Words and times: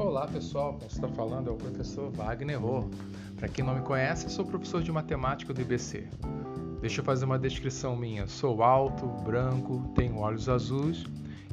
Olá 0.00 0.26
pessoal, 0.26 0.78
quem 0.78 0.88
está 0.88 1.06
falando 1.08 1.50
é 1.50 1.52
o 1.52 1.56
professor 1.56 2.10
Wagner 2.12 2.58
Rô. 2.58 2.88
Para 3.36 3.48
quem 3.48 3.62
não 3.62 3.74
me 3.74 3.82
conhece, 3.82 4.30
sou 4.30 4.46
professor 4.46 4.82
de 4.82 4.90
matemática 4.90 5.52
do 5.52 5.60
IBC. 5.60 6.08
Deixa 6.80 7.02
eu 7.02 7.04
fazer 7.04 7.26
uma 7.26 7.38
descrição 7.38 7.94
minha. 7.94 8.26
Sou 8.26 8.62
alto, 8.62 9.06
branco, 9.22 9.92
tenho 9.94 10.16
olhos 10.16 10.48
azuis 10.48 11.04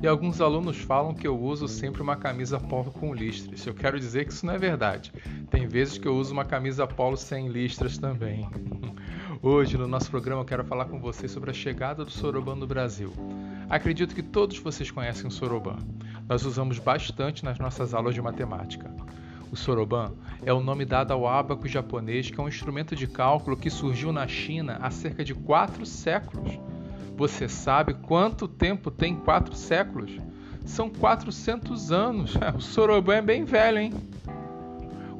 e 0.01 0.07
alguns 0.07 0.39
alunos 0.39 0.77
falam 0.77 1.13
que 1.13 1.27
eu 1.27 1.37
uso 1.37 1.67
sempre 1.67 2.01
uma 2.01 2.15
camisa 2.15 2.57
polo 2.57 2.89
com 2.89 3.13
listras. 3.13 3.67
Eu 3.67 3.73
quero 3.73 3.99
dizer 3.99 4.25
que 4.25 4.31
isso 4.31 4.45
não 4.45 4.53
é 4.53 4.57
verdade. 4.57 5.11
Tem 5.49 5.67
vezes 5.67 5.97
que 5.97 6.07
eu 6.07 6.15
uso 6.15 6.31
uma 6.31 6.45
camisa 6.45 6.87
polo 6.87 7.17
sem 7.17 7.49
listras 7.49 7.97
também. 7.97 8.47
Hoje, 9.43 9.77
no 9.77 9.89
nosso 9.89 10.09
programa, 10.09 10.41
eu 10.41 10.45
quero 10.45 10.63
falar 10.63 10.85
com 10.85 11.01
vocês 11.01 11.31
sobre 11.31 11.51
a 11.51 11.53
chegada 11.53 12.05
do 12.05 12.11
Soroban 12.11 12.55
no 12.55 12.65
Brasil. 12.65 13.11
Acredito 13.69 14.15
que 14.15 14.23
todos 14.23 14.57
vocês 14.57 14.89
conhecem 14.89 15.27
o 15.27 15.31
Soroban. 15.31 15.77
Nós 16.27 16.45
usamos 16.45 16.77
bastante 16.77 17.45
nas 17.45 17.57
nossas 17.57 17.93
aulas 17.93 18.13
de 18.13 18.21
matemática. 18.21 18.91
O 19.49 19.55
soroban 19.55 20.11
é 20.45 20.51
o 20.51 20.61
nome 20.61 20.83
dado 20.83 21.13
ao 21.13 21.25
ábaco 21.25 21.67
japonês, 21.67 22.29
que 22.29 22.37
é 22.37 22.43
um 22.43 22.49
instrumento 22.49 22.95
de 22.95 23.07
cálculo 23.07 23.55
que 23.55 23.69
surgiu 23.69 24.11
na 24.11 24.27
China 24.27 24.77
há 24.81 24.91
cerca 24.91 25.23
de 25.23 25.33
quatro 25.33 25.85
séculos. 25.85 26.59
Você 27.15 27.47
sabe 27.47 27.93
quanto 27.93 28.47
tempo 28.47 28.91
tem 28.91 29.15
quatro 29.15 29.55
séculos? 29.55 30.11
São 30.65 30.89
400 30.89 31.91
anos. 31.91 32.33
O 32.55 32.61
soroban 32.61 33.15
é 33.15 33.21
bem 33.21 33.45
velho, 33.45 33.79
hein? 33.79 33.93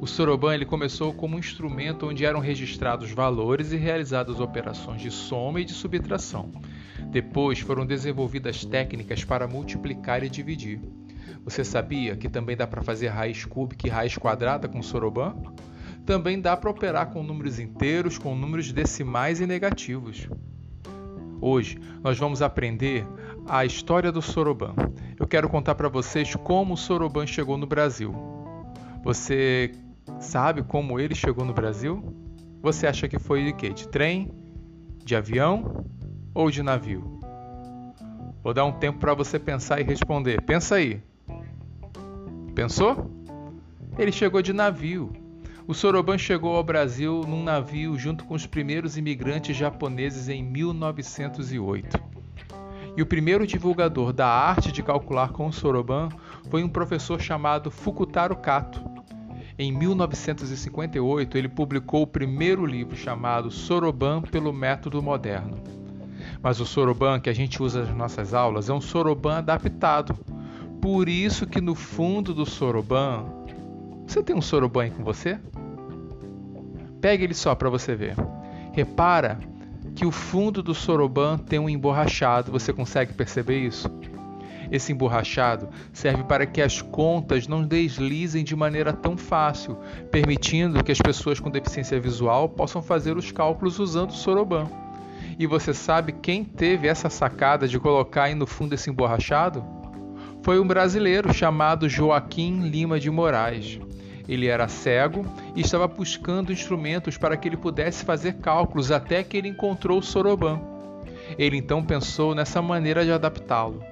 O 0.00 0.06
soroban 0.06 0.54
ele 0.54 0.66
começou 0.66 1.12
como 1.12 1.36
um 1.36 1.38
instrumento 1.40 2.06
onde 2.06 2.24
eram 2.24 2.38
registrados 2.38 3.10
valores 3.10 3.72
e 3.72 3.76
realizadas 3.76 4.38
operações 4.38 5.00
de 5.00 5.10
soma 5.10 5.60
e 5.60 5.64
de 5.64 5.72
subtração. 5.72 6.52
Depois 7.10 7.58
foram 7.60 7.86
desenvolvidas 7.86 8.64
técnicas 8.64 9.24
para 9.24 9.48
multiplicar 9.48 10.22
e 10.22 10.28
dividir. 10.28 10.80
Você 11.44 11.64
sabia 11.64 12.16
que 12.16 12.28
também 12.28 12.56
dá 12.56 12.66
para 12.66 12.82
fazer 12.82 13.08
raiz 13.08 13.44
cúbica 13.44 13.86
e 13.86 13.90
raiz 13.90 14.16
quadrada 14.16 14.68
com 14.68 14.82
soroban? 14.82 15.36
Também 16.04 16.40
dá 16.40 16.56
para 16.56 16.70
operar 16.70 17.10
com 17.10 17.22
números 17.22 17.58
inteiros, 17.58 18.18
com 18.18 18.34
números 18.34 18.72
decimais 18.72 19.40
e 19.40 19.46
negativos. 19.46 20.28
Hoje 21.40 21.78
nós 22.02 22.18
vamos 22.18 22.42
aprender 22.42 23.06
a 23.46 23.64
história 23.64 24.10
do 24.10 24.22
soroban. 24.22 24.74
Eu 25.18 25.26
quero 25.26 25.48
contar 25.48 25.74
para 25.74 25.88
vocês 25.88 26.34
como 26.34 26.74
o 26.74 26.76
soroban 26.76 27.26
chegou 27.26 27.56
no 27.56 27.66
Brasil. 27.66 28.14
Você 29.04 29.72
sabe 30.20 30.62
como 30.62 30.98
ele 30.98 31.14
chegou 31.14 31.44
no 31.44 31.52
Brasil? 31.52 32.02
Você 32.62 32.86
acha 32.86 33.06
que 33.06 33.18
foi 33.18 33.44
de 33.44 33.52
quê? 33.52 33.70
De 33.70 33.86
trem? 33.86 34.32
De 35.04 35.14
avião? 35.14 35.84
ou 36.38 36.52
de 36.52 36.62
navio? 36.62 37.18
Vou 38.44 38.54
dar 38.54 38.64
um 38.64 38.70
tempo 38.70 39.00
para 39.00 39.12
você 39.12 39.40
pensar 39.40 39.80
e 39.80 39.82
responder. 39.82 40.40
Pensa 40.42 40.76
aí. 40.76 41.02
Pensou? 42.58 43.08
Ele 43.96 44.10
chegou 44.10 44.42
de 44.42 44.52
navio. 44.52 45.12
O 45.64 45.72
Soroban 45.72 46.18
chegou 46.18 46.56
ao 46.56 46.64
Brasil 46.64 47.20
num 47.20 47.44
navio 47.44 47.96
junto 47.96 48.24
com 48.24 48.34
os 48.34 48.46
primeiros 48.46 48.96
imigrantes 48.96 49.56
japoneses 49.56 50.28
em 50.28 50.42
1908. 50.42 51.96
E 52.96 53.00
o 53.00 53.06
primeiro 53.06 53.46
divulgador 53.46 54.12
da 54.12 54.26
arte 54.26 54.72
de 54.72 54.82
calcular 54.82 55.28
com 55.28 55.46
o 55.46 55.52
Soroban 55.52 56.08
foi 56.50 56.64
um 56.64 56.68
professor 56.68 57.20
chamado 57.20 57.70
Fukutaro 57.70 58.34
Kato. 58.34 58.82
Em 59.56 59.70
1958, 59.70 61.38
ele 61.38 61.48
publicou 61.48 62.02
o 62.02 62.08
primeiro 62.08 62.66
livro 62.66 62.96
chamado 62.96 63.52
Soroban 63.52 64.20
pelo 64.20 64.52
Método 64.52 65.00
Moderno. 65.00 65.62
Mas 66.42 66.58
o 66.58 66.66
soroban 66.66 67.20
que 67.20 67.30
a 67.30 67.32
gente 67.32 67.62
usa 67.62 67.84
nas 67.84 67.96
nossas 67.96 68.34
aulas 68.34 68.68
é 68.68 68.72
um 68.72 68.80
soroban 68.80 69.38
adaptado. 69.38 70.18
Por 70.80 71.08
isso 71.08 71.46
que 71.46 71.60
no 71.60 71.74
fundo 71.74 72.32
do 72.32 72.46
soroban, 72.46 73.26
você 74.06 74.22
tem 74.22 74.34
um 74.34 74.40
soroban 74.40 74.84
aí 74.84 74.90
com 74.90 75.02
você? 75.02 75.38
Pegue 77.00 77.24
ele 77.24 77.34
só 77.34 77.54
para 77.54 77.68
você 77.68 77.94
ver. 77.94 78.16
Repara 78.72 79.38
que 79.94 80.06
o 80.06 80.12
fundo 80.12 80.62
do 80.62 80.74
soroban 80.74 81.36
tem 81.36 81.58
um 81.58 81.68
emborrachado. 81.68 82.52
Você 82.52 82.72
consegue 82.72 83.12
perceber 83.12 83.58
isso? 83.58 83.90
Esse 84.70 84.92
emborrachado 84.92 85.68
serve 85.92 86.22
para 86.24 86.46
que 86.46 86.60
as 86.60 86.80
contas 86.82 87.48
não 87.48 87.62
deslizem 87.62 88.44
de 88.44 88.54
maneira 88.54 88.92
tão 88.92 89.16
fácil, 89.16 89.76
permitindo 90.10 90.84
que 90.84 90.92
as 90.92 90.98
pessoas 90.98 91.40
com 91.40 91.50
deficiência 91.50 91.98
visual 91.98 92.48
possam 92.48 92.82
fazer 92.82 93.16
os 93.16 93.32
cálculos 93.32 93.78
usando 93.78 94.10
o 94.10 94.14
soroban. 94.14 94.68
E 95.38 95.46
você 95.46 95.72
sabe 95.72 96.12
quem 96.12 96.44
teve 96.44 96.86
essa 96.86 97.08
sacada 97.08 97.66
de 97.66 97.78
colocar 97.78 98.24
aí 98.24 98.34
no 98.34 98.46
fundo 98.46 98.74
esse 98.74 98.90
emborrachado? 98.90 99.77
Foi 100.42 100.58
um 100.58 100.66
brasileiro 100.66 101.32
chamado 101.32 101.88
Joaquim 101.88 102.68
Lima 102.68 102.98
de 102.98 103.10
Moraes. 103.10 103.78
Ele 104.28 104.46
era 104.46 104.68
cego 104.68 105.24
e 105.56 105.60
estava 105.60 105.88
buscando 105.88 106.52
instrumentos 106.52 107.16
para 107.16 107.36
que 107.36 107.48
ele 107.48 107.56
pudesse 107.56 108.04
fazer 108.04 108.34
cálculos 108.34 108.90
até 108.90 109.22
que 109.22 109.36
ele 109.36 109.48
encontrou 109.48 109.98
o 109.98 110.02
soroban. 110.02 110.60
Ele 111.38 111.56
então 111.56 111.82
pensou 111.82 112.34
nessa 112.34 112.60
maneira 112.60 113.04
de 113.04 113.12
adaptá-lo. 113.12 113.82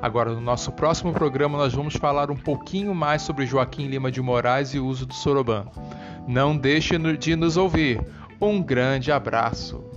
Agora, 0.00 0.32
no 0.32 0.40
nosso 0.40 0.70
próximo 0.72 1.12
programa, 1.12 1.58
nós 1.58 1.72
vamos 1.72 1.96
falar 1.96 2.30
um 2.30 2.36
pouquinho 2.36 2.94
mais 2.94 3.22
sobre 3.22 3.46
Joaquim 3.46 3.86
Lima 3.86 4.10
de 4.10 4.20
Moraes 4.20 4.74
e 4.74 4.78
o 4.78 4.86
uso 4.86 5.06
do 5.06 5.14
soroban. 5.14 5.66
Não 6.28 6.56
deixe 6.56 6.96
de 7.18 7.34
nos 7.34 7.56
ouvir. 7.56 8.00
Um 8.40 8.62
grande 8.62 9.10
abraço. 9.10 9.95